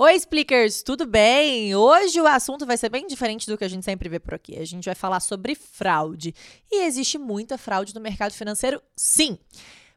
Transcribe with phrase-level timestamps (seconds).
[0.00, 1.74] Oi, Explickers, tudo bem?
[1.74, 4.56] Hoje o assunto vai ser bem diferente do que a gente sempre vê por aqui.
[4.56, 6.32] A gente vai falar sobre fraude.
[6.70, 8.80] E existe muita fraude no mercado financeiro?
[8.94, 9.36] Sim.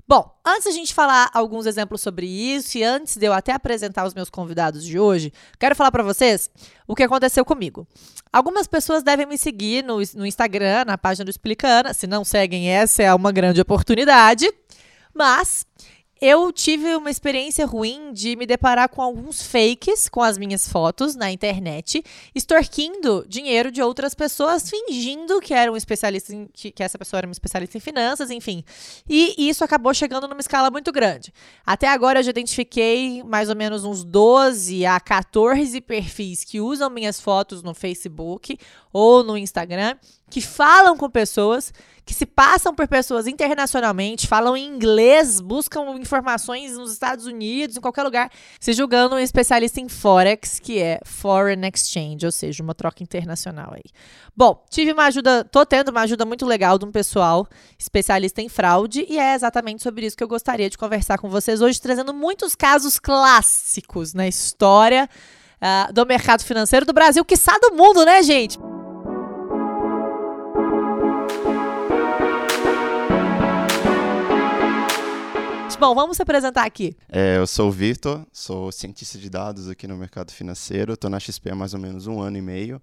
[0.08, 4.04] Bom, antes a gente falar alguns exemplos sobre isso e antes de eu até apresentar
[4.08, 6.49] os meus convidados de hoje, quero falar para vocês
[6.88, 7.88] o que aconteceu comigo.
[8.33, 11.94] Algumas pessoas devem me seguir no, no Instagram, na página do Explicana.
[11.94, 14.52] Se não seguem, essa é uma grande oportunidade.
[15.13, 15.63] Mas
[16.22, 21.16] eu tive uma experiência ruim de me deparar com alguns fakes com as minhas fotos
[21.16, 22.03] na internet,
[22.35, 27.17] extorquindo dinheiro de outras pessoas, fingindo que era um especialista em, que, que, essa pessoa
[27.17, 28.63] era uma especialista em finanças, enfim.
[29.09, 31.34] E isso acabou chegando numa escala muito grande.
[31.66, 36.91] Até agora eu já identifiquei mais ou menos uns 12 a 14 perfis que usam
[36.91, 38.59] minhas fotos no Facebook
[38.94, 39.97] ou no Instagram,
[40.30, 41.73] que falam com pessoas
[42.11, 48.03] que se passam por pessoas internacionalmente, falam inglês, buscam informações nos Estados Unidos, em qualquer
[48.03, 48.29] lugar,
[48.59, 53.71] se julgando um especialista em Forex, que é Foreign Exchange, ou seja, uma troca internacional
[53.73, 53.89] aí.
[54.36, 57.47] Bom, tive uma ajuda, tô tendo uma ajuda muito legal de um pessoal
[57.80, 61.61] especialista em fraude, e é exatamente sobre isso que eu gostaria de conversar com vocês
[61.61, 65.09] hoje, trazendo muitos casos clássicos na história
[65.61, 68.59] uh, do mercado financeiro do Brasil, que do mundo, né, gente?
[75.81, 76.95] Bom, vamos se apresentar aqui.
[77.09, 80.93] É, eu sou o Victor, sou cientista de dados aqui no mercado financeiro.
[80.93, 82.79] Estou na XP há mais ou menos um ano e meio.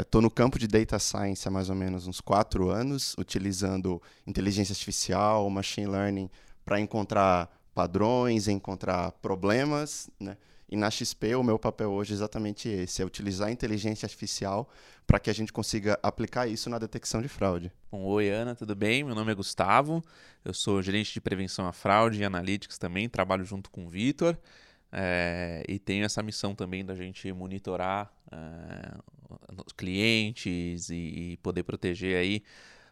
[0.00, 4.00] Estou é, no campo de data science há mais ou menos uns quatro anos, utilizando
[4.26, 6.30] inteligência artificial, machine learning
[6.64, 10.38] para encontrar padrões, encontrar problemas, né?
[10.68, 14.68] E na XP, o meu papel hoje é exatamente esse: é utilizar a inteligência artificial
[15.06, 17.70] para que a gente consiga aplicar isso na detecção de fraude.
[17.90, 19.04] Bom, oi, Ana, tudo bem?
[19.04, 20.02] Meu nome é Gustavo,
[20.44, 24.36] eu sou gerente de prevenção à fraude e analytics também, trabalho junto com o Vitor.
[24.90, 28.98] É, e tenho essa missão também da gente monitorar é,
[29.64, 32.42] os clientes e, e poder proteger aí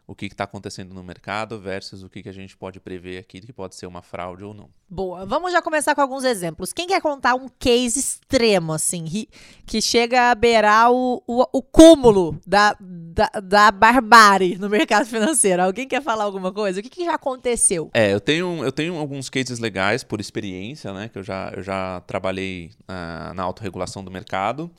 [0.07, 3.41] o que está acontecendo no mercado versus o que, que a gente pode prever aqui
[3.41, 4.69] que pode ser uma fraude ou não.
[4.87, 6.71] Boa, vamos já começar com alguns exemplos.
[6.71, 9.27] Quem quer contar um case extremo, assim,
[9.65, 15.63] que chega a beirar o, o, o cúmulo da, da, da, barbárie no mercado financeiro?
[15.63, 16.79] Alguém quer falar alguma coisa?
[16.79, 17.89] O que, que já aconteceu?
[17.93, 21.63] É, eu tenho, eu tenho alguns cases legais por experiência, né, que eu já, eu
[21.63, 24.69] já trabalhei uh, na autorregulação do mercado.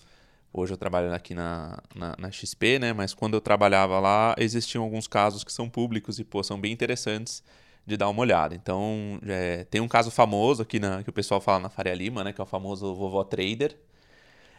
[0.59, 2.95] Hoje eu trabalho aqui na, na, na, XP, né?
[2.95, 6.73] Mas quando eu trabalhava lá, existiam alguns casos que são públicos e, pô, são bem
[6.73, 7.43] interessantes
[7.87, 8.55] de dar uma olhada.
[8.55, 12.25] Então, é, tem um caso famoso aqui na, que o pessoal fala na Faria Lima,
[12.25, 12.33] né?
[12.33, 13.77] Que é o famoso vovó trader.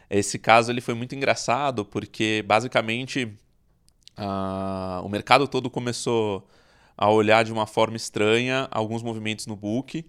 [0.08, 3.36] Esse caso ele foi muito engraçado porque, basicamente,
[4.16, 6.48] a, o mercado todo começou
[6.96, 10.06] a olhar de uma forma estranha alguns movimentos no book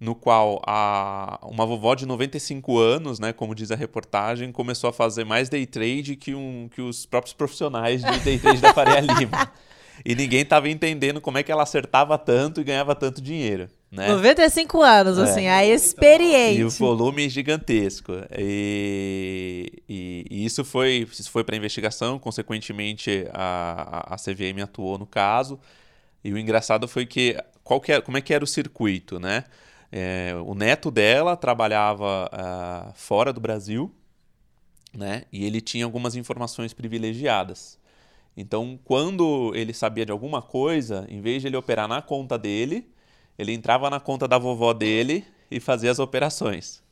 [0.00, 4.92] no qual a, uma vovó de 95 anos, né, como diz a reportagem, começou a
[4.94, 9.00] fazer mais day trade que, um, que os próprios profissionais de day trade da Faria
[9.18, 9.52] Lima.
[10.02, 13.68] E ninguém estava entendendo como é que ela acertava tanto e ganhava tanto dinheiro.
[13.92, 14.08] Né?
[14.08, 15.22] 95 anos, é.
[15.22, 16.60] assim, a experiência.
[16.60, 18.12] E o volume gigantesco.
[18.38, 25.06] E, e, e isso foi, isso foi para investigação, consequentemente a, a, CVM atuou no
[25.06, 25.60] caso.
[26.24, 29.44] E o engraçado foi que, qual que era, como é que era o circuito, né?
[29.92, 33.92] É, o neto dela trabalhava uh, fora do Brasil,
[34.94, 35.24] né?
[35.32, 37.78] E ele tinha algumas informações privilegiadas.
[38.36, 42.88] Então, quando ele sabia de alguma coisa, em vez de ele operar na conta dele,
[43.38, 46.82] ele entrava na conta da vovó dele e fazia as operações.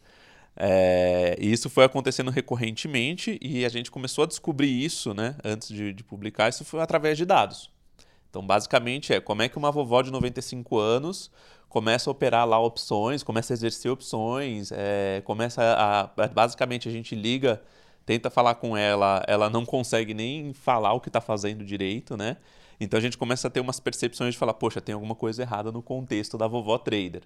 [0.56, 5.36] É, e isso foi acontecendo recorrentemente e a gente começou a descobrir isso, né?
[5.44, 7.70] Antes de, de publicar, isso foi através de dados.
[8.30, 11.30] Então, basicamente, é como é que uma vovó de 95 anos
[11.68, 17.14] começa a operar lá opções, começa a exercer opções, é, começa a, Basicamente, a gente
[17.14, 17.62] liga,
[18.06, 22.36] tenta falar com ela, ela não consegue nem falar o que está fazendo direito, né?
[22.80, 25.72] Então a gente começa a ter umas percepções de falar, poxa, tem alguma coisa errada
[25.72, 27.22] no contexto da vovó trader.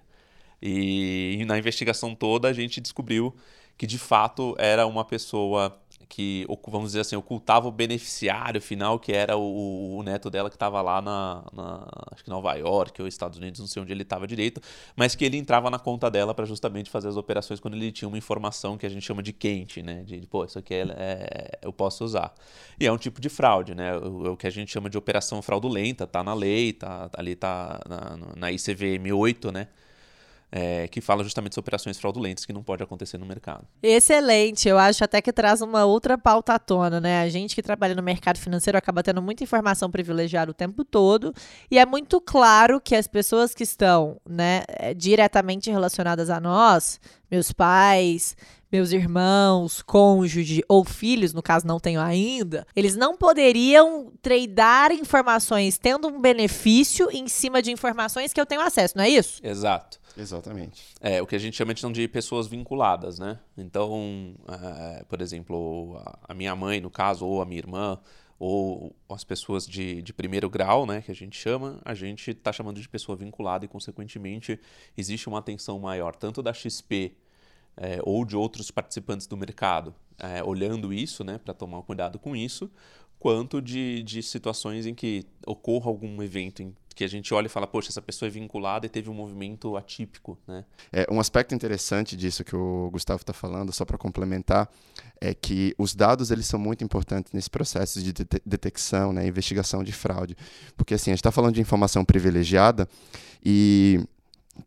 [0.61, 3.35] E, e na investigação toda a gente descobriu
[3.77, 5.77] que de fato era uma pessoa
[6.13, 10.55] que, vamos dizer assim, ocultava o beneficiário final, que era o, o neto dela que
[10.55, 14.03] estava lá na, na, acho que Nova York ou Estados Unidos, não sei onde ele
[14.03, 14.61] estava direito,
[14.95, 18.07] mas que ele entrava na conta dela para justamente fazer as operações quando ele tinha
[18.07, 20.03] uma informação que a gente chama de quente, né?
[20.03, 22.31] De, pô, isso aqui é, é, eu posso usar.
[22.79, 23.97] E é um tipo de fraude, né?
[23.97, 27.79] O, o, que a gente chama de operação fraudulenta, tá na lei, tá, ali tá
[27.89, 29.67] na, na ICVM 8, né?
[30.55, 33.65] É, que fala justamente sobre operações fraudulentas que não pode acontecer no mercado.
[33.81, 37.23] Excelente, eu acho até que traz uma outra pauta à tona, né?
[37.23, 41.33] A gente que trabalha no mercado financeiro acaba tendo muita informação privilegiada o tempo todo
[41.71, 46.99] e é muito claro que as pessoas que estão, né, é, diretamente relacionadas a nós,
[47.31, 48.37] meus pais,
[48.71, 55.79] meus irmãos, cônjuge ou filhos, no caso não tenho ainda, eles não poderiam tradear informações
[55.79, 59.39] tendo um benefício em cima de informações que eu tenho acesso, não é isso?
[59.43, 60.02] Exato.
[60.17, 60.83] Exatamente.
[61.01, 63.39] É, o que a gente chama então de pessoas vinculadas, né?
[63.57, 67.99] Então, é, por exemplo, a minha mãe, no caso, ou a minha irmã,
[68.39, 72.51] ou as pessoas de, de primeiro grau, né, que a gente chama, a gente está
[72.51, 74.59] chamando de pessoa vinculada e, consequentemente,
[74.97, 77.15] existe uma atenção maior, tanto da XP
[77.77, 82.35] é, ou de outros participantes do mercado, é, olhando isso, né, para tomar cuidado com
[82.35, 82.69] isso,
[83.17, 87.49] quanto de, de situações em que ocorra algum evento em que a gente olha e
[87.49, 90.63] fala, poxa, essa pessoa é vinculada e teve um movimento atípico, né?
[90.91, 94.69] É, um aspecto interessante disso que o Gustavo está falando, só para complementar,
[95.19, 99.83] é que os dados eles são muito importantes nesse processo de de detecção, né, investigação
[99.83, 100.35] de fraude,
[100.77, 102.87] porque assim a gente está falando de informação privilegiada
[103.43, 103.99] e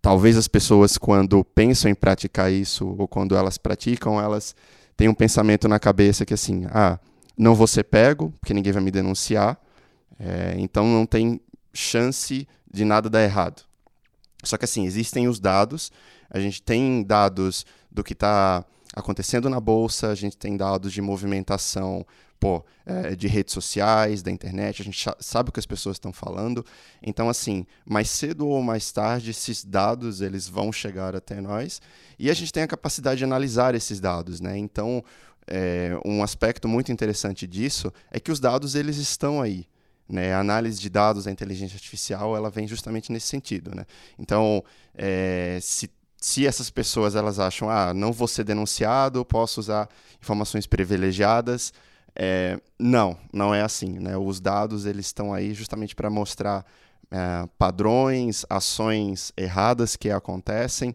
[0.02, 4.54] talvez as pessoas quando pensam em praticar isso ou quando elas praticam, elas
[4.96, 6.98] têm um pensamento na cabeça que assim, ah,
[7.38, 9.58] não vou ser pego, porque ninguém vai me denunciar,
[10.18, 11.40] é, então não tem
[11.76, 13.62] chance de nada dar errado.
[14.42, 15.90] Só que assim, existem os dados,
[16.30, 18.64] a gente tem dados do que está
[18.94, 22.06] acontecendo na bolsa, a gente tem dados de movimentação
[22.38, 26.12] pô, é, de redes sociais, da internet, a gente sabe o que as pessoas estão
[26.12, 26.64] falando.
[27.02, 31.80] Então, assim, mais cedo ou mais tarde, esses dados eles vão chegar até nós
[32.18, 34.56] e a gente tem a capacidade de analisar esses dados, né?
[34.56, 35.02] Então,
[35.46, 39.66] é, um aspecto muito interessante disso é que os dados eles estão aí.
[40.08, 40.32] Né?
[40.32, 43.74] A análise de dados da inteligência artificial ela vem justamente nesse sentido.
[43.74, 43.84] Né?
[44.18, 44.62] Então,
[44.94, 49.88] é, se, se essas pessoas elas acham, ah, não vou ser denunciado, posso usar
[50.20, 51.72] informações privilegiadas,
[52.14, 53.98] é, não, não é assim.
[53.98, 54.16] Né?
[54.16, 56.64] Os dados eles estão aí justamente para mostrar
[57.10, 60.94] é, padrões, ações erradas que acontecem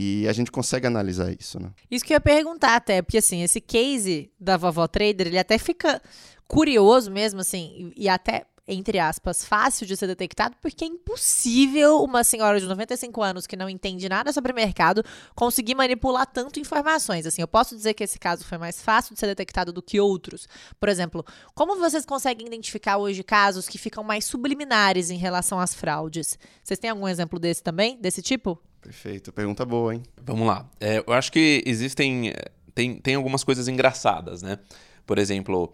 [0.00, 1.72] e a gente consegue analisar isso, né?
[1.90, 5.58] Isso que eu ia perguntar até, porque assim, esse case da vovó trader, ele até
[5.58, 6.00] fica
[6.48, 12.22] curioso mesmo, assim, e até entre aspas, fácil de ser detectado, porque é impossível uma
[12.22, 15.02] senhora de 95 anos que não entende nada sobre mercado
[15.34, 17.26] conseguir manipular tanto informações.
[17.26, 19.98] Assim, eu posso dizer que esse caso foi mais fácil de ser detectado do que
[19.98, 20.46] outros.
[20.78, 21.24] Por exemplo,
[21.54, 26.38] como vocês conseguem identificar hoje casos que ficam mais subliminares em relação às fraudes?
[26.62, 28.60] Vocês têm algum exemplo desse também, desse tipo?
[28.82, 30.02] Perfeito, pergunta boa, hein?
[30.22, 30.68] Vamos lá.
[30.78, 32.34] É, eu acho que existem
[32.74, 34.58] tem, tem algumas coisas engraçadas, né?
[35.06, 35.72] Por exemplo,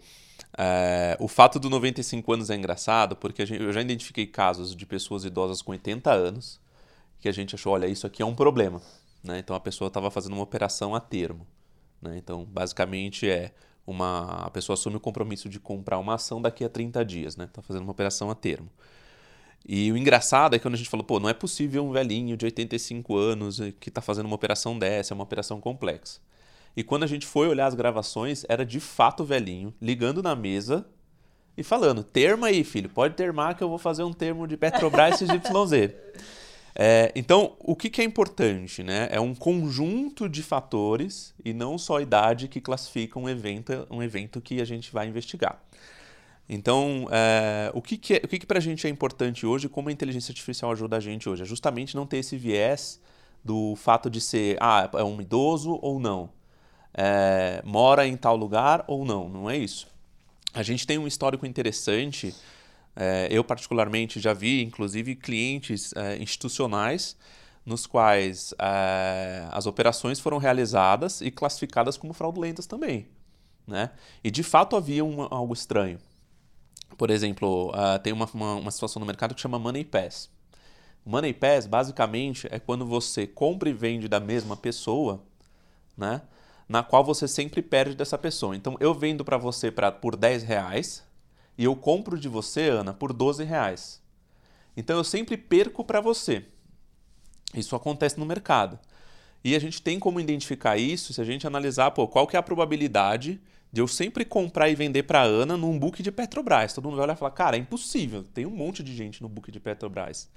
[0.57, 4.85] é, o fato do 95 anos é engraçado porque gente, eu já identifiquei casos de
[4.85, 6.59] pessoas idosas com 80 anos
[7.19, 8.81] que a gente achou, olha, isso aqui é um problema.
[9.23, 9.39] Né?
[9.39, 11.45] Então a pessoa estava fazendo uma operação a termo.
[12.01, 12.17] Né?
[12.17, 13.51] Então, basicamente é
[13.85, 17.43] uma a pessoa assume o compromisso de comprar uma ação daqui a 30 dias, está
[17.43, 17.49] né?
[17.61, 18.69] Fazendo uma operação a termo.
[19.67, 22.37] E o engraçado é que quando a gente falou, pô, não é possível um velhinho
[22.37, 26.19] de 85 anos que está fazendo uma operação dessa, é uma operação complexa.
[26.75, 30.35] E quando a gente foi olhar as gravações, era de fato o velhinho ligando na
[30.35, 30.85] mesa
[31.57, 35.19] e falando: terma aí, filho, pode termar que eu vou fazer um termo de Petrobras
[35.19, 35.93] XYZ.
[36.77, 38.83] É, então, o que, que, é importante?
[38.83, 39.07] Né?
[39.09, 44.03] É um conjunto de fatores e não só a idade que classifica um evento, um
[44.03, 45.63] evento que a gente vai investigar.
[46.49, 49.69] Então, é, o que, que, é, o que, que para a gente é importante hoje,
[49.69, 51.43] como a inteligência artificial ajuda a gente hoje?
[51.43, 53.01] É justamente não ter esse viés
[53.41, 56.29] do fato de ser, ah, é um idoso ou não,
[56.95, 59.87] é, mora em tal lugar ou não, não é isso.
[60.53, 62.33] A gente tem um histórico interessante,
[62.95, 67.17] é, eu particularmente já vi, inclusive, clientes é, institucionais
[67.65, 73.07] nos quais é, as operações foram realizadas e classificadas como fraudulentas também.
[73.67, 73.89] Né?
[74.23, 75.99] E de fato havia um, algo estranho.
[76.97, 80.29] Por exemplo, uh, tem uma, uma, uma, situação no mercado que chama Money Pass.
[81.03, 85.21] Money Pass, basicamente, é quando você compra e vende da mesma pessoa,
[85.97, 86.21] né?
[86.67, 88.55] Na qual você sempre perde dessa pessoa.
[88.55, 91.03] Então, eu vendo para você pra, por 10 reais
[91.57, 94.01] e eu compro de você, Ana, por 12 reais.
[94.75, 96.45] Então, eu sempre perco para você.
[97.53, 98.79] Isso acontece no mercado.
[99.43, 102.39] E a gente tem como identificar isso se a gente analisar pô, qual que é
[102.39, 103.39] a probabilidade
[103.71, 106.73] de eu sempre comprar e vender para Ana num book de Petrobras.
[106.73, 109.27] Todo mundo vai olhar e falar, cara, é impossível, tem um monte de gente no
[109.27, 110.29] book de Petrobras.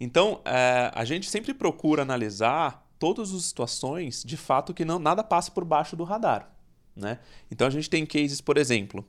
[0.00, 5.24] Então, é, a gente sempre procura analisar todas as situações, de fato, que não, nada
[5.24, 6.54] passa por baixo do radar.
[6.94, 7.18] Né?
[7.50, 9.04] Então, a gente tem cases, por exemplo,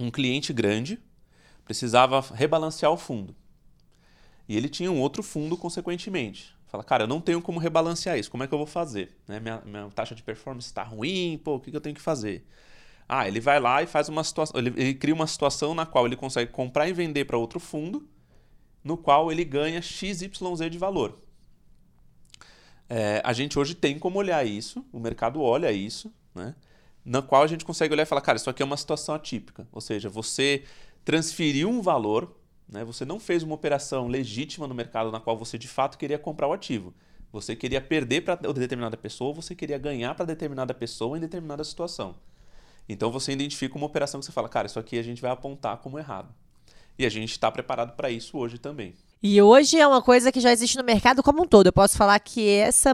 [0.00, 0.98] um cliente grande
[1.64, 3.36] precisava rebalancear o fundo.
[4.48, 6.56] E ele tinha um outro fundo, consequentemente.
[6.66, 9.14] Fala, cara, eu não tenho como rebalancear isso, como é que eu vou fazer?
[9.28, 9.38] Né?
[9.38, 12.46] Minha, minha taxa de performance está ruim, pô, o que, que eu tenho que fazer?
[13.06, 14.58] Ah, ele vai lá e faz uma situação.
[14.58, 18.08] Ele, ele cria uma situação na qual ele consegue comprar e vender para outro fundo,
[18.82, 20.30] no qual ele ganha XYZ
[20.70, 21.20] de valor.
[22.94, 26.54] É, a gente hoje tem como olhar isso, o mercado olha isso, né?
[27.02, 29.66] na qual a gente consegue olhar e falar, cara, isso aqui é uma situação atípica.
[29.72, 30.64] Ou seja, você
[31.02, 32.36] transferiu um valor,
[32.68, 32.84] né?
[32.84, 36.46] você não fez uma operação legítima no mercado na qual você de fato queria comprar
[36.46, 36.92] o ativo.
[37.32, 42.14] Você queria perder para determinada pessoa, você queria ganhar para determinada pessoa em determinada situação.
[42.86, 45.78] Então você identifica uma operação que você fala, cara, isso aqui a gente vai apontar
[45.78, 46.28] como errado.
[46.98, 48.92] E a gente está preparado para isso hoje também.
[49.22, 51.68] E hoje é uma coisa que já existe no mercado como um todo.
[51.68, 52.92] Eu posso falar que essa,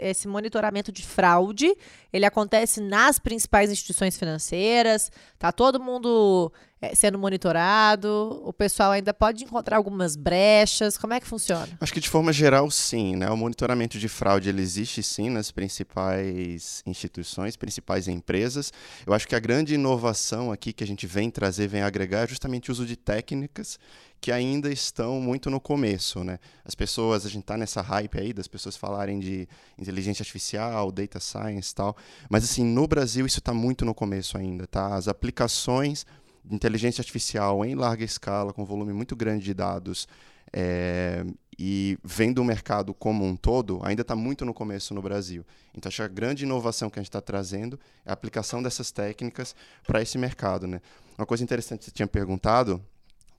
[0.00, 1.76] esse monitoramento de fraude,
[2.16, 5.10] ele acontece nas principais instituições financeiras.
[5.38, 8.42] Tá todo mundo é, sendo monitorado?
[8.44, 10.96] O pessoal ainda pode encontrar algumas brechas?
[10.96, 11.68] Como é que funciona?
[11.80, 13.16] Acho que de forma geral, sim.
[13.16, 13.28] Né?
[13.30, 18.72] O monitoramento de fraude ele existe sim nas principais instituições, principais empresas.
[19.06, 22.26] Eu acho que a grande inovação aqui que a gente vem trazer, vem agregar, é
[22.26, 23.78] justamente o uso de técnicas
[24.20, 26.38] que ainda estão muito no começo, né?
[26.64, 31.20] As pessoas, a gente está nessa hype aí das pessoas falarem de inteligência artificial, data
[31.20, 31.96] science, tal,
[32.28, 34.94] mas assim no Brasil isso está muito no começo ainda, tá?
[34.94, 36.06] As aplicações
[36.44, 40.06] de inteligência artificial em larga escala, com volume muito grande de dados,
[40.52, 41.24] é,
[41.58, 45.44] e vendo o mercado como um todo, ainda está muito no começo no Brasil.
[45.74, 48.90] Então, acho que a grande inovação que a gente está trazendo é a aplicação dessas
[48.90, 49.54] técnicas
[49.86, 50.66] para esse mercado.
[50.66, 50.80] Né?
[51.18, 52.82] Uma coisa interessante que você tinha perguntado,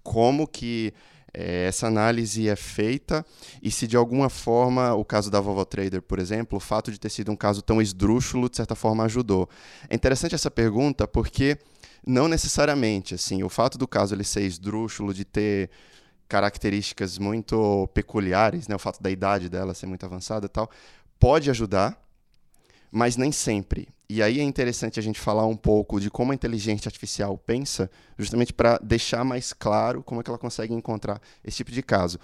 [0.04, 0.94] como que
[1.40, 3.24] essa análise é feita
[3.62, 7.00] e se de alguma forma o caso da Volvo Trader, por exemplo, o fato de
[7.00, 9.48] ter sido um caso tão esdrúxulo, de certa forma, ajudou.
[9.88, 11.58] É interessante essa pergunta porque
[12.06, 15.70] não necessariamente, assim, o fato do caso ele ser esdrúxulo, de ter
[16.28, 20.70] características muito peculiares, né, o fato da idade dela ser muito avançada e tal,
[21.20, 22.02] pode ajudar,
[22.92, 23.90] mas nem sempre.
[24.10, 27.92] E aí é interessante a gente falar um pouco de como a inteligência artificial pensa,
[28.18, 32.18] justamente para deixar mais claro como é que ela consegue encontrar esse tipo de caso.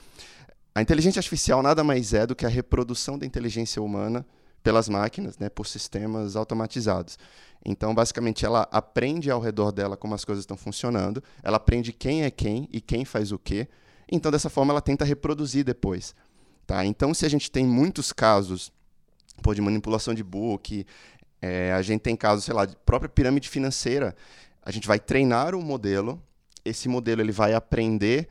[0.74, 4.26] A inteligência artificial nada mais é do que a reprodução da inteligência humana
[4.64, 7.20] pelas máquinas, né, por sistemas automatizados.
[7.66, 12.24] Então, basicamente, ela aprende ao redor dela como as coisas estão funcionando, ela aprende quem
[12.24, 13.68] é quem e quem faz o quê.
[14.10, 16.16] Então, dessa forma, ela tenta reproduzir depois.
[16.66, 16.86] Tá?
[16.86, 18.72] Então, se a gente tem muitos casos
[19.42, 20.86] pô, de manipulação de book,
[21.46, 24.16] é, a gente tem casos, sei lá, de própria pirâmide financeira,
[24.62, 26.24] a gente vai treinar um modelo,
[26.64, 28.30] esse modelo ele vai aprender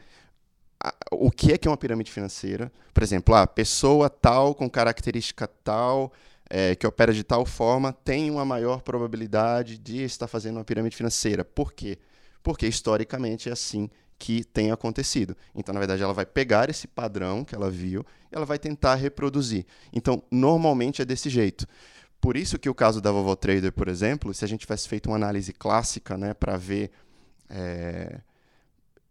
[1.11, 2.73] o que é que é uma pirâmide financeira.
[2.95, 6.11] Por exemplo, a pessoa tal com característica tal
[6.49, 10.97] é, que opera de tal forma tem uma maior probabilidade de estar fazendo uma pirâmide
[10.97, 11.45] financeira.
[11.45, 11.99] Por quê?
[12.43, 15.37] Porque historicamente é assim que tem acontecido.
[15.55, 18.95] Então, na verdade, ela vai pegar esse padrão que ela viu e ela vai tentar
[18.95, 19.67] reproduzir.
[19.93, 21.67] Então, normalmente é desse jeito.
[22.23, 25.09] Por isso que o caso da Vovó Trader, por exemplo, se a gente tivesse feito
[25.09, 26.93] uma análise clássica, né, para ver
[27.51, 28.21] é,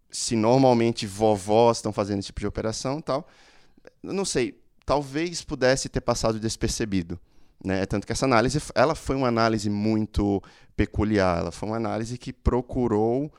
[0.10, 3.28] se normalmente vovós estão fazendo esse tipo de operação, tal,
[4.02, 7.20] não sei, talvez pudesse ter passado despercebido.
[7.62, 7.86] Né?
[7.86, 10.42] Tanto que essa análise ela foi uma análise muito
[10.78, 13.30] peculiar, ela foi uma análise que procurou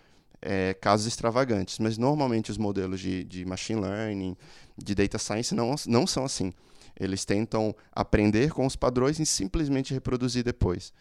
[0.42, 4.36] é, casos extravagantes, mas normalmente os modelos de, de machine learning,
[4.76, 6.52] de data science não, não são assim.
[6.98, 10.92] Eles tentam aprender com os padrões e simplesmente reproduzir depois.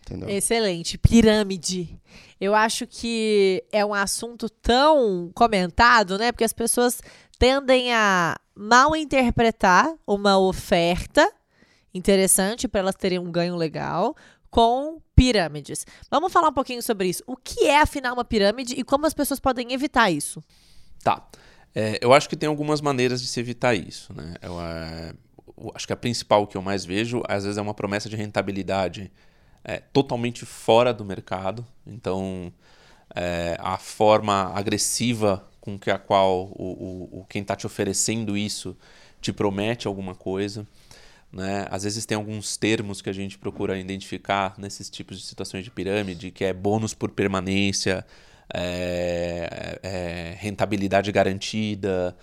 [0.00, 0.28] Entendeu?
[0.28, 0.96] Excelente.
[0.98, 1.98] Pirâmide.
[2.40, 6.32] Eu acho que é um assunto tão comentado, né?
[6.32, 7.00] Porque as pessoas
[7.38, 11.30] tendem a mal interpretar uma oferta
[11.92, 14.14] interessante para elas terem um ganho legal
[14.50, 15.86] com pirâmides.
[16.10, 17.22] Vamos falar um pouquinho sobre isso.
[17.26, 20.42] O que é, afinal, uma pirâmide e como as pessoas podem evitar isso?
[21.02, 21.28] Tá.
[21.74, 24.12] É, eu acho que tem algumas maneiras de se evitar isso.
[24.12, 24.34] Né?
[24.42, 25.14] Eu, é,
[25.74, 29.10] acho que a principal que eu mais vejo, às vezes, é uma promessa de rentabilidade
[29.64, 31.66] é, totalmente fora do mercado.
[31.86, 32.52] Então,
[33.14, 38.36] é, a forma agressiva com que a qual o, o, o quem está te oferecendo
[38.36, 38.76] isso
[39.20, 40.66] te promete alguma coisa.
[41.32, 41.66] Né?
[41.70, 45.70] Às vezes tem alguns termos que a gente procura identificar nesses tipos de situações de
[45.70, 48.04] pirâmide, que é bônus por permanência,
[48.52, 52.16] é, é, rentabilidade garantida.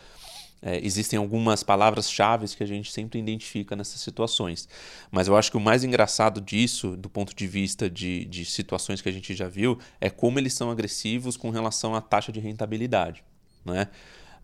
[0.67, 4.67] É, existem algumas palavras-chave que a gente sempre identifica nessas situações.
[5.09, 8.99] Mas eu acho que o mais engraçado disso, do ponto de vista de, de situações
[8.99, 12.41] que a gente já viu, é como eles são agressivos com relação à taxa de
[12.41, 13.23] rentabilidade.
[13.63, 13.87] Né?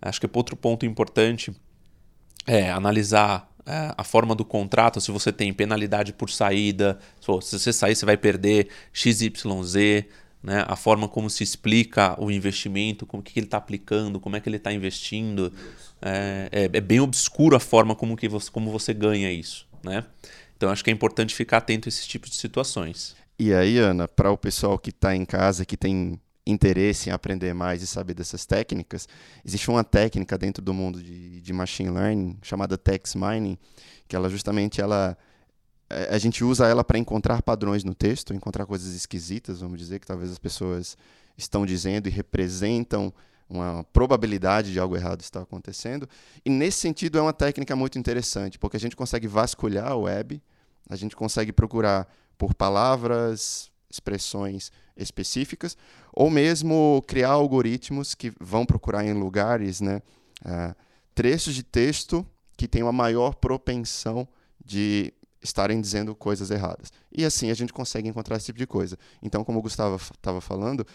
[0.02, 1.54] Acho que outro ponto importante
[2.48, 7.74] é analisar é, a forma do contrato, se você tem penalidade por saída, se você
[7.74, 10.06] sair você vai perder XYZ,
[10.44, 10.66] né?
[10.68, 14.50] a forma como se explica o investimento, como que ele está aplicando, como é que
[14.50, 15.54] ele está investindo.
[16.02, 19.66] É, é, é, bem obscuro a forma como, que você, como você ganha isso.
[19.82, 20.04] Né?
[20.58, 23.16] Então acho que é importante ficar atento a esses tipos de situações.
[23.40, 27.54] E aí, Ana, para o pessoal que está em casa, que tem interesse em aprender
[27.54, 29.08] mais e saber dessas técnicas,
[29.46, 33.58] existe uma técnica dentro do mundo de, de machine learning chamada text mining,
[34.08, 35.18] que ela justamente ela
[35.90, 40.08] a gente usa ela para encontrar padrões no texto, encontrar coisas esquisitas, vamos dizer, que
[40.08, 40.98] talvez as pessoas
[41.38, 43.14] estão dizendo e representam
[43.50, 46.08] uma probabilidade de algo errado estar acontecendo.
[46.44, 50.42] E nesse sentido é uma técnica muito interessante, porque a gente consegue vasculhar a web,
[50.90, 55.78] a gente consegue procurar por palavras, expressões específicas,
[56.12, 60.02] ou mesmo criar algoritmos que vão procurar em lugares né,
[60.42, 60.76] uh,
[61.14, 62.26] trechos de texto
[62.58, 64.28] que têm uma maior propensão
[64.64, 65.14] de
[65.44, 66.92] estarem dizendo coisas erradas.
[67.12, 68.98] E assim a gente consegue encontrar esse tipo de coisa.
[69.22, 70.86] Então, como o Gustavo estava falando,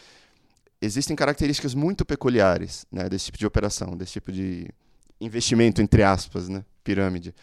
[0.80, 4.68] existem características muito peculiares né, desse tipo de operação, desse tipo de
[5.20, 7.34] investimento, entre aspas, né, pirâmide.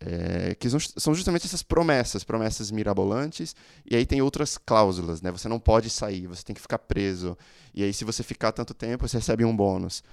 [0.00, 5.32] É, que são justamente essas promessas, promessas mirabolantes, e aí tem outras cláusulas, né?
[5.32, 7.36] Você não pode sair, você tem que ficar preso.
[7.74, 10.04] E aí, se você ficar tanto tempo, você recebe um bônus.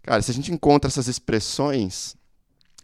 [0.00, 2.16] Cara, se a gente encontra essas expressões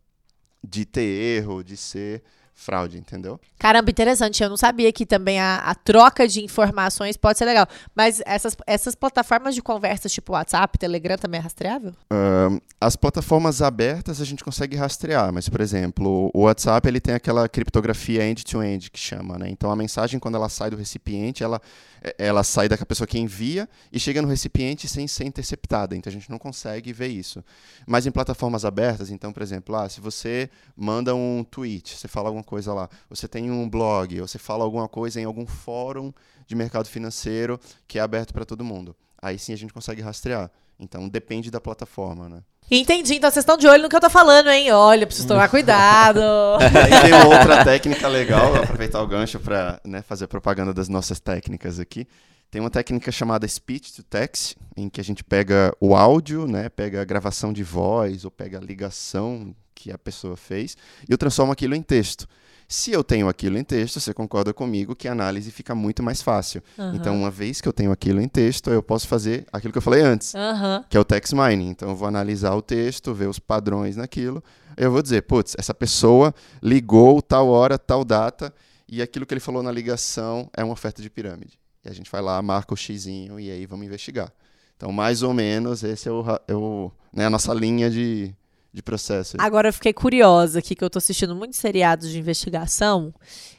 [0.63, 2.24] de ter erro, de ser
[2.58, 3.39] fraude, entendeu?
[3.60, 4.43] Caramba, interessante.
[4.43, 7.67] Eu não sabia que também a, a, troca de informações pode ser legal.
[7.96, 11.93] Mas essas, essas plataformas de conversa, tipo WhatsApp, Telegram, também é rastreável?
[12.12, 17.13] Uh, as plataformas abertas a gente consegue rastrear, mas, por exemplo, o WhatsApp ele tem
[17.13, 19.48] aquela criptografia end-to-end -end, que chama, né?
[19.50, 21.62] Então a mensagem, quando ela sai do recipiente, ela,
[22.17, 25.96] ela sai da pessoa que envia e chega no recipiente sem ser interceptada.
[25.96, 27.43] Então a gente não consegue ver isso.
[27.86, 32.30] Mas em plataformas abertas, então, por exemplo, ah, se você manda um tweet, você fala
[32.30, 36.13] alguma coisa lá, você tem um blog, você fala alguma coisa em algum fórum
[36.46, 38.96] de mercado financeiro que é aberto para todo mundo.
[39.22, 40.52] Aí sim a gente consegue rastrear.
[40.80, 42.43] Então depende da plataforma, né?
[42.69, 44.71] Entendi, então vocês estão de olho no que eu tô falando, hein?
[44.73, 46.19] Olha, preciso tomar cuidado.
[46.60, 51.17] Aí tem uma outra técnica legal, aproveitar o gancho para né, fazer propaganda das nossas
[51.17, 52.06] técnicas aqui.
[52.51, 56.67] Tem uma técnica chamada speech to text, em que a gente pega o áudio, né,
[56.67, 60.75] pega a gravação de voz ou pega a ligação que a pessoa fez
[61.08, 62.27] e eu transformo aquilo em texto.
[62.67, 66.21] Se eu tenho aquilo em texto, você concorda comigo que a análise fica muito mais
[66.21, 66.62] fácil.
[66.77, 66.95] Uhum.
[66.95, 69.82] Então, uma vez que eu tenho aquilo em texto, eu posso fazer aquilo que eu
[69.82, 70.84] falei antes, uhum.
[70.89, 71.69] que é o text mining.
[71.69, 74.43] Então, eu vou analisar o texto, ver os padrões naquilo.
[74.75, 78.53] Eu vou dizer, putz, essa pessoa ligou tal hora, tal data,
[78.86, 81.58] e aquilo que ele falou na ligação é uma oferta de pirâmide.
[81.86, 84.30] E a gente vai lá, marca o xizinho e aí vamos investigar.
[84.75, 88.36] Então, mais ou menos, esse é, o, é o, né, a nossa linha de,
[88.73, 89.38] de processo.
[89.39, 93.13] Agora eu fiquei curiosa aqui, que eu tô assistindo muitos seriados de investigação,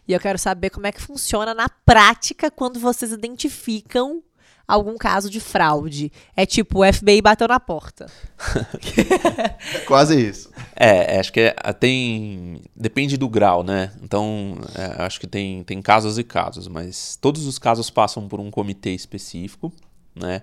[0.07, 4.23] e eu quero saber como é que funciona na prática quando vocês identificam
[4.69, 6.13] algum caso de fraude.
[6.37, 8.07] É tipo, o FBI bateu na porta.
[9.75, 10.51] é quase isso.
[10.77, 12.61] É, é acho que é, tem.
[12.77, 13.93] Depende do grau, né?
[14.03, 18.39] Então, é, acho que tem, tem casos e casos, mas todos os casos passam por
[18.39, 19.73] um comitê específico,
[20.15, 20.43] né?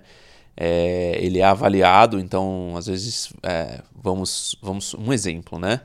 [0.58, 5.82] É, ele é avaliado, então às vezes é, vamos, vamos um exemplo, né?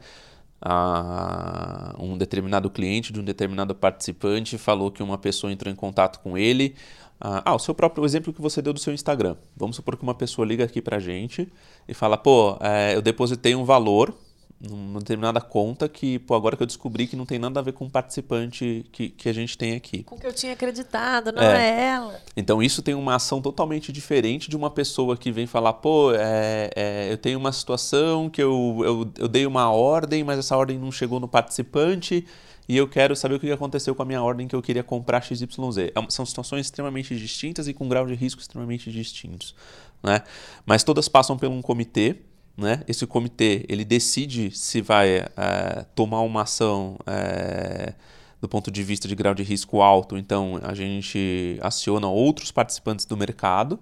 [0.62, 6.20] Ah, um determinado cliente de um determinado participante falou que uma pessoa entrou em contato
[6.20, 6.74] com ele.
[7.20, 9.36] Ah, ah, o seu próprio exemplo que você deu do seu Instagram.
[9.56, 11.50] Vamos supor que uma pessoa liga aqui pra gente
[11.88, 14.14] e fala: pô, é, eu depositei um valor
[14.60, 17.72] numa determinada conta que, pô, agora que eu descobri que não tem nada a ver
[17.72, 20.02] com o participante que, que a gente tem aqui.
[20.02, 21.70] Com que eu tinha acreditado, não é.
[21.70, 21.84] é.
[21.86, 22.20] ela.
[22.36, 26.70] Então isso tem uma ação totalmente diferente de uma pessoa que vem falar, pô, é,
[26.76, 30.78] é, eu tenho uma situação que eu, eu, eu dei uma ordem, mas essa ordem
[30.78, 32.26] não chegou no participante
[32.68, 35.22] e eu quero saber o que aconteceu com a minha ordem que eu queria comprar
[35.22, 35.42] XYZ.
[35.78, 39.56] É são situações extremamente distintas e com grau de risco extremamente distintos.
[40.02, 40.22] Né?
[40.64, 42.16] Mas todas passam por um comitê.
[42.60, 42.84] Né?
[42.86, 47.94] Esse comitê ele decide se vai é, tomar uma ação é,
[48.40, 50.18] do ponto de vista de grau de risco alto.
[50.18, 53.78] Então a gente aciona outros participantes do mercado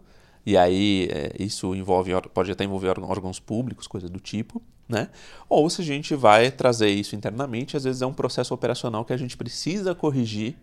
[0.47, 5.11] e aí é, isso envolve pode até envolver órgãos públicos, coisa do tipo né?
[5.49, 9.13] Ou se a gente vai trazer isso internamente, às vezes é um processo operacional que
[9.13, 10.57] a gente precisa corrigir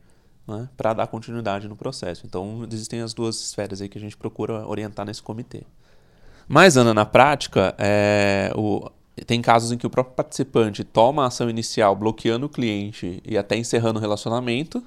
[0.48, 2.26] né, para dar continuidade no processo.
[2.26, 5.64] Então, existem as duas esferas aí que a gente procura orientar nesse comitê.
[6.48, 8.90] Mas, Ana, na prática, é, o,
[9.26, 13.38] tem casos em que o próprio participante toma a ação inicial bloqueando o cliente e
[13.38, 14.84] até encerrando o relacionamento,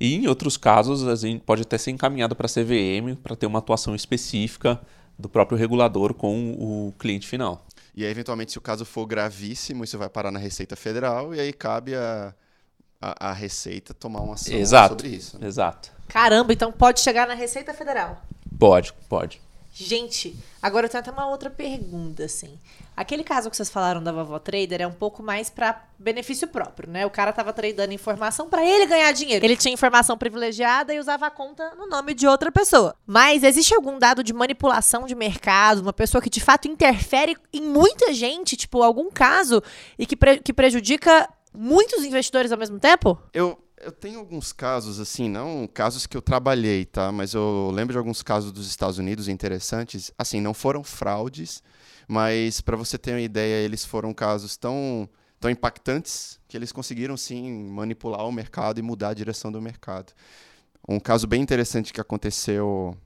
[0.00, 3.44] e em outros casos, a gente pode até ser encaminhado para a CVM para ter
[3.44, 4.80] uma atuação específica
[5.18, 7.66] do próprio regulador com o cliente final.
[7.94, 11.40] E aí, eventualmente, se o caso for gravíssimo, isso vai parar na Receita Federal e
[11.40, 12.34] aí cabe a,
[12.98, 14.94] a, a Receita tomar uma ação Exato.
[14.94, 15.38] sobre isso.
[15.38, 15.46] Né?
[15.46, 15.92] Exato.
[16.08, 18.22] Caramba, então pode chegar na Receita Federal?
[18.58, 19.38] Pode, pode.
[19.82, 22.58] Gente, agora eu tenho até uma outra pergunta, assim.
[22.94, 26.90] Aquele caso que vocês falaram da vovó trader é um pouco mais para benefício próprio,
[26.90, 27.06] né?
[27.06, 29.42] O cara tava tradando informação para ele ganhar dinheiro.
[29.42, 32.94] Ele tinha informação privilegiada e usava a conta no nome de outra pessoa.
[33.06, 37.62] Mas existe algum dado de manipulação de mercado, uma pessoa que de fato interfere em
[37.62, 39.62] muita gente, tipo algum caso
[39.98, 43.18] e que, pre que prejudica muitos investidores ao mesmo tempo?
[43.32, 47.10] Eu eu tenho alguns casos, assim, não casos que eu trabalhei, tá?
[47.10, 50.12] Mas eu lembro de alguns casos dos Estados Unidos interessantes.
[50.18, 51.62] Assim, não foram fraudes,
[52.06, 57.16] mas para você ter uma ideia, eles foram casos tão, tão impactantes que eles conseguiram,
[57.16, 60.12] sim, manipular o mercado e mudar a direção do mercado.
[60.88, 62.96] Um caso bem interessante que aconteceu,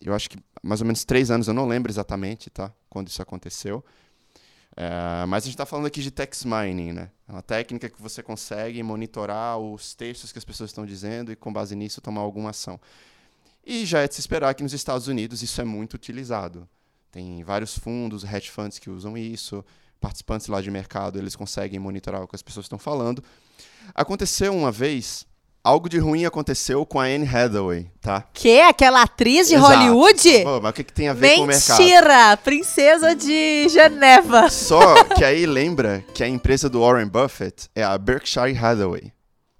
[0.00, 2.72] eu acho que mais ou menos três anos, eu não lembro exatamente, tá?
[2.88, 3.84] Quando isso aconteceu.
[4.80, 7.10] É, mas a gente está falando aqui de text mining, né?
[7.26, 11.36] É uma técnica que você consegue monitorar os textos que as pessoas estão dizendo e,
[11.36, 12.78] com base nisso, tomar alguma ação.
[13.66, 16.68] E já é de se esperar que nos Estados Unidos isso é muito utilizado.
[17.10, 19.64] Tem vários fundos, hedge funds que usam isso,
[20.00, 23.20] participantes lá de mercado, eles conseguem monitorar o que as pessoas estão falando.
[23.92, 25.26] Aconteceu uma vez
[25.62, 28.24] algo de ruim aconteceu com a Anne Hathaway, tá?
[28.32, 28.60] Que?
[28.60, 29.74] Aquela atriz de Exato.
[29.74, 30.42] Hollywood?
[30.42, 31.38] Pô, mas o que, que tem a ver Mentira!
[31.38, 31.78] com o mercado?
[31.78, 32.36] Mentira!
[32.38, 34.50] Princesa de Geneva.
[34.50, 39.12] Só que aí lembra que a empresa do Warren Buffett é a Berkshire Hathaway.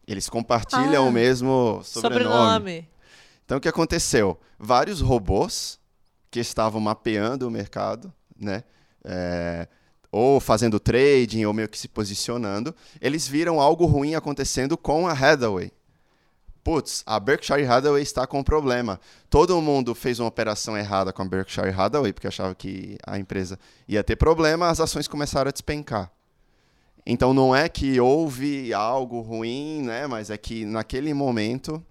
[0.06, 2.24] Eles compartilham ah, o mesmo sobrenome.
[2.24, 2.88] sobrenome.
[3.44, 4.38] Então o que aconteceu?
[4.58, 5.78] Vários robôs
[6.30, 8.64] que estavam mapeando o mercado, né?
[9.04, 9.68] É,
[10.10, 15.12] ou fazendo trading, ou meio que se posicionando, eles viram algo ruim acontecendo com a
[15.12, 15.70] Hathaway
[16.68, 19.00] putz, a Berkshire Hathaway está com um problema.
[19.30, 23.58] Todo mundo fez uma operação errada com a Berkshire Hathaway, porque achava que a empresa
[23.88, 26.12] ia ter problema, as ações começaram a despencar.
[27.06, 30.06] Então não é que houve algo ruim, né?
[30.06, 31.82] mas é que naquele momento,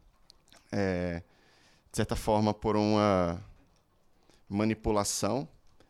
[0.72, 1.24] é,
[1.92, 3.44] de certa forma, por uma
[4.48, 5.48] manipulação,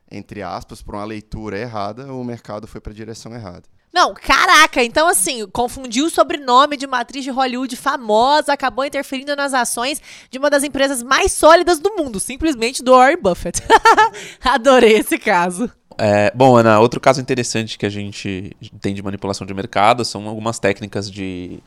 [0.09, 3.63] entre aspas, por uma leitura errada, o mercado foi para a direção errada.
[3.97, 9.35] Não, caraca, então assim, confundiu o sobrenome de uma atriz de Hollywood famosa, acabou interferindo
[9.35, 13.59] nas ações de uma das empresas mais sólidas do mundo, simplesmente do Warren Buffett.
[14.45, 15.67] Adorei esse caso.
[15.97, 20.27] É, bom, Ana, outro caso interessante que a gente tem de manipulação de mercado são
[20.27, 21.57] algumas técnicas de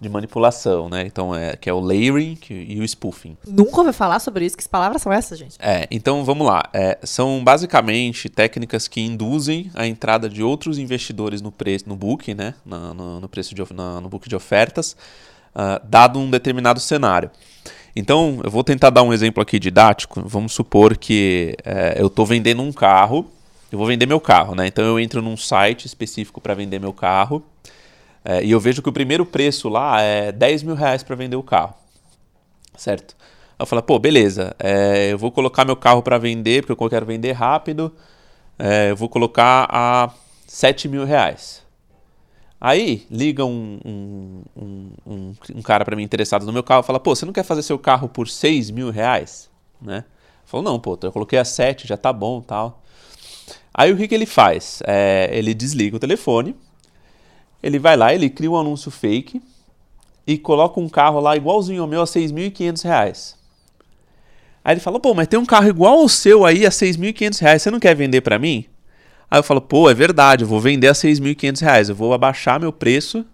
[0.00, 1.04] de manipulação, né?
[1.06, 3.36] Então, é, que é o layering e o spoofing.
[3.46, 4.56] Nunca ouvi falar sobre isso.
[4.56, 5.56] Que palavras são essas, gente?
[5.60, 6.62] É, então vamos lá.
[6.72, 12.34] É, são basicamente técnicas que induzem a entrada de outros investidores no preço, no book,
[12.34, 12.54] né?
[12.64, 14.96] No, no, no preço de, no, no book de ofertas,
[15.54, 17.30] uh, dado um determinado cenário.
[17.94, 20.22] Então, eu vou tentar dar um exemplo aqui didático.
[20.24, 23.30] Vamos supor que é, eu estou vendendo um carro.
[23.70, 24.66] Eu vou vender meu carro, né?
[24.66, 27.44] Então eu entro num site específico para vender meu carro.
[28.24, 31.36] É, e eu vejo que o primeiro preço lá é 10 mil reais para vender
[31.36, 31.74] o carro.
[32.76, 33.16] Certo?
[33.58, 37.04] Eu falo, pô, beleza, é, eu vou colocar meu carro para vender, porque eu quero
[37.04, 37.92] vender rápido.
[38.58, 40.10] É, eu vou colocar a
[40.46, 41.62] 7 mil reais.
[42.60, 44.42] Aí liga um, um,
[45.06, 47.42] um, um, cara para mim interessado no meu carro e fala, pô, você não quer
[47.42, 49.48] fazer seu carro por 6 mil reais?
[49.80, 50.04] Né?
[50.44, 52.82] Falou, não, pô, eu coloquei a 7, já tá bom tal.
[53.72, 54.82] Aí o que, que ele faz?
[54.86, 56.54] É, ele desliga o telefone,
[57.62, 59.40] ele vai lá, ele cria um anúncio fake
[60.26, 63.36] e coloca um carro lá igualzinho ao meu a 6.500 reais.
[64.64, 67.62] Aí ele fala, pô, mas tem um carro igual ao seu aí a 6.500 reais,
[67.62, 68.66] você não quer vender para mim?
[69.30, 72.60] Aí eu falo, pô, é verdade, eu vou vender a 6.500 reais, eu vou abaixar
[72.60, 73.24] meu preço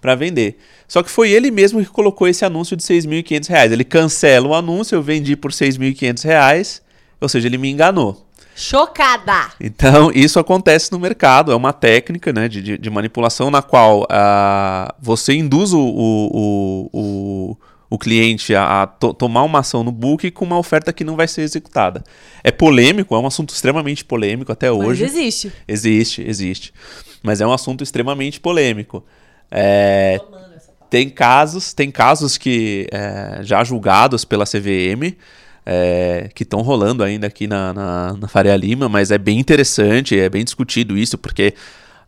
[0.00, 0.58] para vender.
[0.88, 3.72] Só que foi ele mesmo que colocou esse anúncio de 6.500 reais.
[3.72, 6.82] Ele cancela o anúncio, eu vendi por 6.500 reais,
[7.20, 8.26] ou seja, ele me enganou.
[8.54, 9.50] Chocada!
[9.60, 14.92] Então, isso acontece no mercado, é uma técnica né, de, de, manipulação na qual uh,
[15.00, 17.56] você induz o, o, o,
[17.88, 21.16] o cliente a, a to, tomar uma ação no book com uma oferta que não
[21.16, 22.04] vai ser executada.
[22.44, 25.02] É polêmico, é um assunto extremamente polêmico até hoje.
[25.02, 25.52] Mas existe.
[25.66, 26.74] Existe, existe.
[27.22, 29.04] Mas é um assunto extremamente polêmico.
[29.50, 30.20] É,
[30.90, 35.16] tem casos, tem casos que é, já julgados pela CVM
[35.64, 40.18] é, que estão rolando ainda aqui na, na, na, Faria Lima, mas é bem interessante,
[40.18, 41.54] é bem discutido isso, porque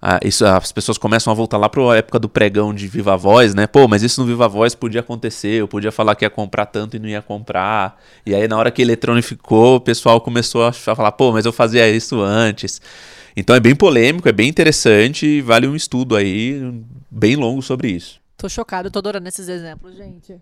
[0.02, 3.16] ah, isso, as pessoas começam a voltar lá para a época do pregão de Viva
[3.16, 3.66] Voz, né?
[3.66, 6.96] Pô, mas isso no Viva Voz podia acontecer, eu podia falar que ia comprar tanto
[6.96, 7.98] e não ia comprar.
[8.26, 11.88] E aí, na hora que eletronificou, o pessoal começou a falar, pô, mas eu fazia
[11.88, 12.82] isso antes.
[13.36, 16.60] Então é bem polêmico, é bem interessante e vale um estudo aí
[17.10, 18.20] bem longo sobre isso.
[18.36, 20.36] Tô chocado, tô adorando esses exemplos, gente.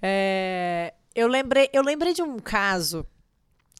[0.00, 3.04] É, eu lembrei, eu lembrei de um caso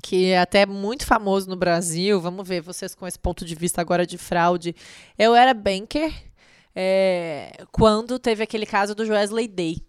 [0.02, 2.20] que é até muito famoso no Brasil.
[2.20, 4.74] Vamos ver vocês com esse ponto de vista agora de fraude.
[5.16, 6.12] Eu era banker
[6.74, 9.84] é, quando teve aquele caso do Wesley Day.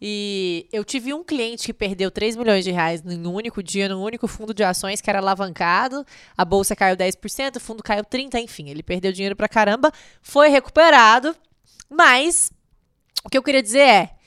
[0.00, 3.86] E eu tive um cliente que perdeu 3 milhões de reais em um único dia,
[3.86, 6.02] num único fundo de ações que era alavancado.
[6.34, 10.48] A bolsa caiu 10%, o fundo caiu 30%, enfim, ele perdeu dinheiro pra caramba, foi
[10.48, 11.36] recuperado,
[11.90, 12.50] mas
[13.22, 14.19] o que eu queria dizer é.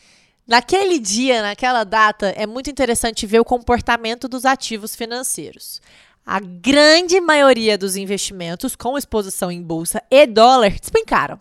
[0.45, 5.81] Naquele dia, naquela data, é muito interessante ver o comportamento dos ativos financeiros.
[6.25, 11.39] A grande maioria dos investimentos com exposição em bolsa e dólar despencaram,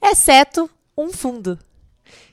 [0.00, 1.58] exceto um fundo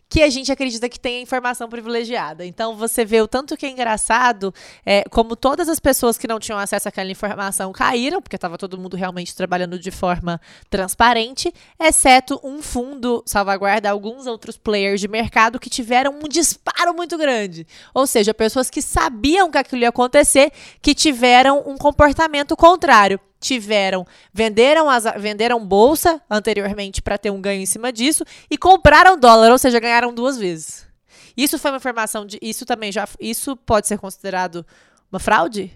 [0.10, 2.44] que a gente acredita que tem informação privilegiada.
[2.44, 6.40] Então você vê o tanto que é engraçado, é, como todas as pessoas que não
[6.40, 12.40] tinham acesso àquela informação caíram, porque estava todo mundo realmente trabalhando de forma transparente, exceto
[12.44, 17.68] um fundo salvaguarda alguns outros players de mercado que tiveram um disparo muito grande.
[17.94, 24.06] Ou seja, pessoas que sabiam que aquilo ia acontecer, que tiveram um comportamento contrário tiveram,
[24.34, 29.52] venderam, as, venderam bolsa anteriormente para ter um ganho em cima disso e compraram dólar,
[29.52, 30.88] ou seja, ganharam duas vezes.
[31.36, 34.66] Isso foi uma informação de, isso também já, isso pode ser considerado
[35.12, 35.72] uma fraude?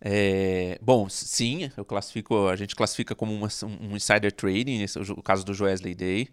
[0.00, 3.48] É, bom, sim, eu classifico, a gente classifica como uma,
[3.80, 6.28] um insider trading, esse, o caso do Wesley Day,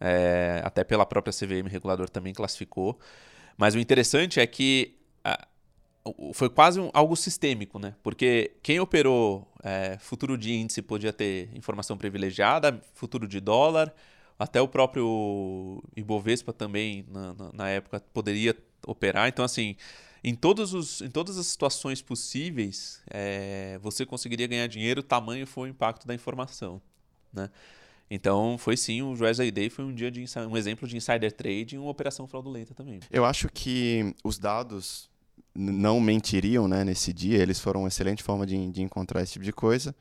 [0.00, 2.98] é, até pela própria CVM regulador também classificou.
[3.56, 4.96] Mas o interessante é que
[6.32, 7.94] foi quase um, algo sistêmico, né?
[8.02, 13.92] Porque quem operou é, futuro de índice podia ter informação privilegiada, futuro de dólar,
[14.38, 19.26] até o próprio Ibovespa também, na, na, na época, poderia operar.
[19.26, 19.74] Então, assim,
[20.22, 25.68] em, todos os, em todas as situações possíveis, é, você conseguiria ganhar dinheiro, tamanho foi
[25.68, 26.80] o impacto da informação,
[27.32, 27.50] né?
[28.08, 31.74] Então, foi sim, o Wesley Day foi um dia de um exemplo de insider trade
[31.74, 33.00] e uma operação fraudulenta também.
[33.10, 35.10] Eu acho que os dados
[35.56, 39.44] não mentiriam né, nesse dia, eles foram uma excelente forma de, de encontrar esse tipo
[39.44, 39.94] de coisa.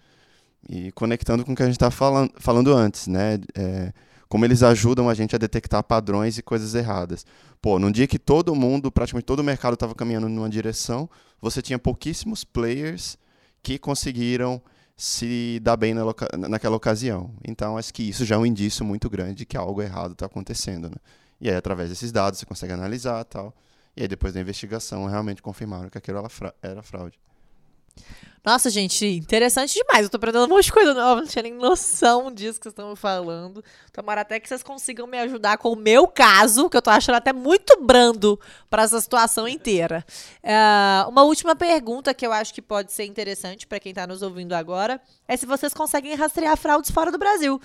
[0.68, 3.40] E conectando com o que a gente estava falando, falando antes, né?
[3.54, 3.94] É,
[4.28, 7.26] como eles ajudam a gente a detectar padrões e coisas erradas.
[7.62, 11.62] Pô, num dia que todo mundo, praticamente todo o mercado estava caminhando numa direção, você
[11.62, 13.18] tinha pouquíssimos players
[13.62, 14.62] que conseguiram
[14.98, 16.04] se dar bem na
[16.50, 17.32] naquela ocasião.
[17.44, 20.26] Então, acho que isso já é um indício muito grande de que algo errado está
[20.26, 20.90] acontecendo.
[20.90, 20.96] Né?
[21.40, 23.54] E aí, através desses dados, você consegue analisar tal.
[23.96, 26.20] E aí, depois da investigação, realmente confirmaram que aquilo
[26.62, 27.18] era fraude.
[28.46, 30.04] Nossa, gente, interessante demais.
[30.04, 32.74] Eu tô aprendendo um monte de coisa nova, não tinha nem noção disso que vocês
[32.74, 33.64] estão falando.
[33.92, 37.16] Tomara até que vocês consigam me ajudar com o meu caso, que eu tô achando
[37.16, 40.06] até muito brando para essa situação inteira.
[40.44, 44.22] Uh, uma última pergunta que eu acho que pode ser interessante para quem tá nos
[44.22, 47.60] ouvindo agora é se vocês conseguem rastrear fraudes fora do Brasil.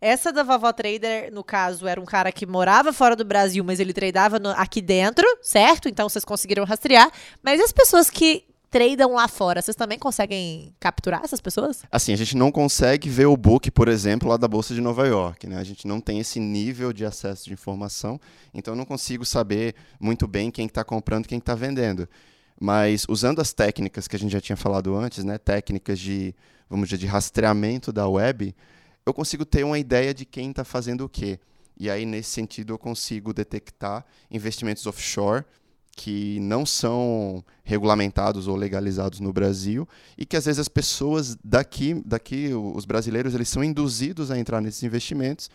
[0.00, 3.80] Essa da Vovó Trader, no caso, era um cara que morava fora do Brasil, mas
[3.80, 5.88] ele tradava no, aqui dentro, certo?
[5.88, 7.10] Então vocês conseguiram rastrear.
[7.42, 11.82] Mas as pessoas que tradam lá fora, vocês também conseguem capturar essas pessoas?
[11.90, 15.06] Assim, a gente não consegue ver o book, por exemplo, lá da Bolsa de Nova
[15.06, 15.56] York, né?
[15.58, 18.20] A gente não tem esse nível de acesso de informação,
[18.52, 22.08] então eu não consigo saber muito bem quem está comprando e quem está vendendo.
[22.60, 25.38] Mas usando as técnicas que a gente já tinha falado antes, né?
[25.38, 26.34] Técnicas de,
[26.68, 28.54] vamos dizer, de rastreamento da web,
[29.08, 31.40] eu consigo ter uma ideia de quem está fazendo o quê.
[31.78, 35.44] E aí, nesse sentido, eu consigo detectar investimentos offshore
[35.96, 42.00] que não são regulamentados ou legalizados no Brasil e que às vezes as pessoas daqui,
[42.06, 45.50] daqui os brasileiros, eles são induzidos a entrar nesses investimentos,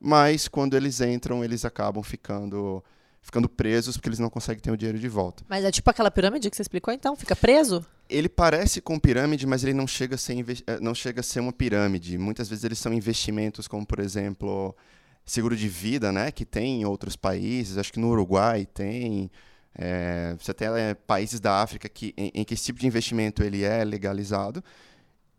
[0.00, 2.82] mas quando eles entram, eles acabam ficando
[3.22, 5.42] ficando presos porque eles não conseguem ter o dinheiro de volta.
[5.48, 7.84] Mas é tipo aquela pirâmide que você explicou então, fica preso?
[8.10, 11.40] Ele parece com pirâmide, mas ele não chega a ser, eh, não chega a ser
[11.40, 12.18] uma pirâmide.
[12.18, 14.76] Muitas vezes eles são investimentos como, por exemplo,
[15.24, 19.30] seguro de vida, né, que tem em outros países, acho que no Uruguai tem,
[19.74, 23.42] É, você tem é, países da África que, em, em, que esse tipo de investimento
[23.42, 24.62] ele é legalizado.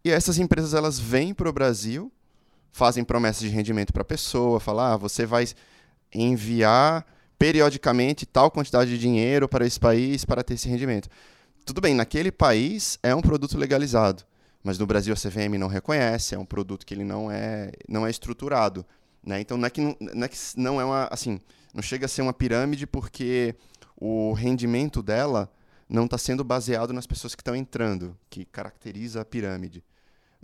[0.03, 2.11] E essas empresas elas vêm para o Brasil,
[2.71, 5.45] fazem promessas de rendimento para a pessoa, falam, ah, você vai
[6.11, 7.05] enviar
[7.37, 11.09] periodicamente tal quantidade de dinheiro para esse país para ter esse rendimento.
[11.65, 14.23] Tudo bem, naquele país é um produto legalizado,
[14.63, 18.05] mas no Brasil a CVM não reconhece, é um produto que ele não é, não
[18.05, 18.85] é estruturado.
[19.23, 19.39] Né?
[19.39, 21.07] Então não é, que não, é que não é uma.
[21.09, 21.39] Assim,
[21.73, 23.55] não chega a ser uma pirâmide porque
[23.95, 25.49] o rendimento dela
[25.87, 29.83] não está sendo baseado nas pessoas que estão entrando, que caracteriza a pirâmide.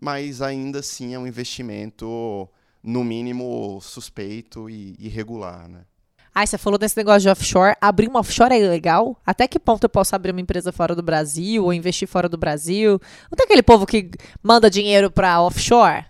[0.02, 2.48] Mas ainda assim é um investimento,
[2.82, 5.68] no mínimo, suspeito e irregular.
[5.68, 5.84] Né?
[6.42, 7.76] Ah, você falou desse negócio de offshore.
[7.82, 9.20] Abrir uma offshore é legal?
[9.26, 12.38] Até que ponto eu posso abrir uma empresa fora do Brasil ou investir fora do
[12.38, 12.92] Brasil?
[13.30, 14.10] Não tem aquele povo que
[14.42, 16.06] manda dinheiro para offshore?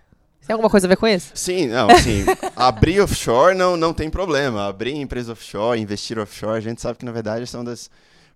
[0.46, 1.32] Tem alguma coisa a ver com isso?
[1.34, 2.24] Sim, não, sim.
[2.54, 4.68] abrir offshore não, não tem problema.
[4.68, 7.90] Abrir empresa offshore, investir offshore, a gente sabe que na verdade são das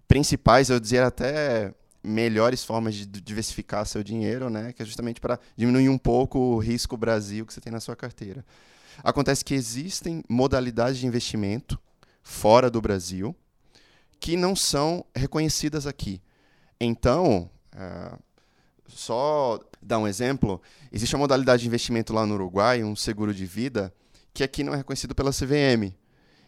[0.09, 4.73] principais, eu dizer até melhores formas de diversificar seu dinheiro, né?
[4.73, 7.95] Que é justamente para diminuir um pouco o risco Brasil que você tem na sua
[7.95, 8.45] carteira.
[9.03, 11.79] Acontece que existem modalidades de investimento
[12.23, 13.35] fora do Brasil
[14.21, 16.23] que não são reconhecidas aqui.
[16.81, 18.19] Então, uh,
[18.87, 23.45] só dar um exemplo, existe uma modalidade de investimento lá no Uruguai, um seguro de
[23.45, 23.93] vida,
[24.33, 25.95] que aqui não é reconhecido pela CVM.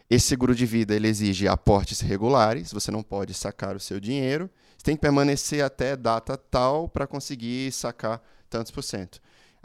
[0.09, 4.49] Esse seguro de vida ele exige aportes regulares, você não pode sacar o seu dinheiro,
[4.77, 9.19] você tem que permanecer até data tal para conseguir sacar tantos por cento.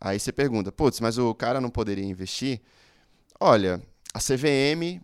[0.04, 2.60] Aí você pergunta, putz, mas o cara não poderia investir?
[3.38, 3.80] Olha,
[4.12, 5.00] a CVM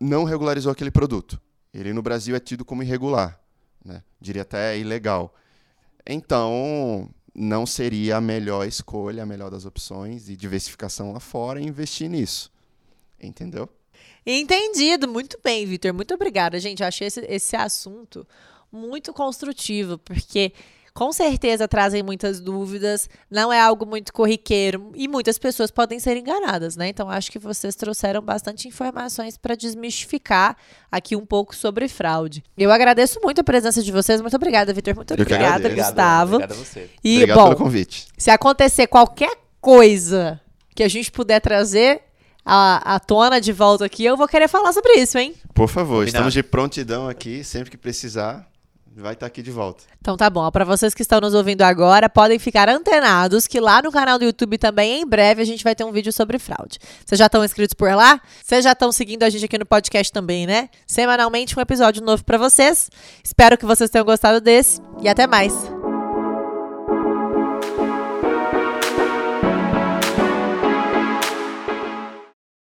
[0.00, 1.40] não regularizou aquele produto.
[1.72, 3.40] Ele no Brasil é tido como irregular,
[3.84, 4.02] né?
[4.20, 5.32] diria até ilegal.
[6.04, 12.10] Então, não seria a melhor escolha, a melhor das opções e diversificação lá fora investir
[12.10, 12.50] nisso.
[13.22, 13.68] Entendeu?
[14.26, 15.06] Entendido.
[15.06, 15.94] Muito bem, Vitor.
[15.94, 16.82] Muito obrigada, gente.
[16.82, 18.26] Eu achei esse, esse assunto
[18.72, 20.52] muito construtivo, porque
[20.96, 26.16] com certeza trazem muitas dúvidas, não é algo muito corriqueiro e muitas pessoas podem ser
[26.16, 26.88] enganadas, né?
[26.88, 30.56] Então acho que vocês trouxeram bastante informações para desmistificar
[30.90, 32.42] aqui um pouco sobre fraude.
[32.56, 36.36] Eu agradeço muito a presença de vocês, muito obrigada, Vitor, muito Eu obrigada, Gustavo.
[36.36, 36.90] Obrigado a você.
[37.04, 38.06] E Obrigado bom, pelo convite.
[38.16, 40.40] Se acontecer qualquer coisa
[40.74, 42.00] que a gente puder trazer
[42.42, 45.34] a, a tona de volta aqui, eu vou querer falar sobre isso, hein?
[45.52, 46.08] Por favor, Combinado.
[46.08, 48.48] estamos de prontidão aqui, sempre que precisar
[49.00, 49.84] vai estar tá aqui de volta.
[50.00, 50.50] Então tá bom.
[50.50, 54.24] Para vocês que estão nos ouvindo agora, podem ficar antenados que lá no canal do
[54.24, 56.78] YouTube também, em breve, a gente vai ter um vídeo sobre fraude.
[57.04, 58.20] Vocês já estão inscritos por lá?
[58.42, 60.68] Vocês já estão seguindo a gente aqui no podcast também, né?
[60.86, 62.90] Semanalmente um episódio novo para vocês.
[63.22, 65.75] Espero que vocês tenham gostado desse e até mais.